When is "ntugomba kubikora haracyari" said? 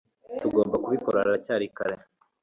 0.35-1.65